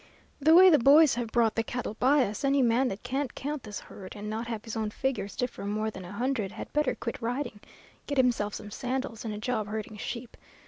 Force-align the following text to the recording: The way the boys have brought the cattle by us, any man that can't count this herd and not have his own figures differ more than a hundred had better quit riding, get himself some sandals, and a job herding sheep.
The 0.41 0.55
way 0.55 0.71
the 0.71 0.79
boys 0.79 1.13
have 1.13 1.31
brought 1.31 1.53
the 1.53 1.61
cattle 1.61 1.93
by 1.99 2.23
us, 2.25 2.43
any 2.43 2.63
man 2.63 2.87
that 2.87 3.03
can't 3.03 3.35
count 3.35 3.61
this 3.61 3.81
herd 3.81 4.15
and 4.15 4.27
not 4.27 4.47
have 4.47 4.63
his 4.63 4.75
own 4.75 4.89
figures 4.89 5.35
differ 5.35 5.63
more 5.63 5.91
than 5.91 6.05
a 6.05 6.11
hundred 6.11 6.53
had 6.53 6.73
better 6.73 6.95
quit 6.95 7.21
riding, 7.21 7.59
get 8.07 8.17
himself 8.17 8.55
some 8.55 8.71
sandals, 8.71 9.23
and 9.25 9.31
a 9.31 9.37
job 9.37 9.67
herding 9.67 9.97
sheep. 9.97 10.37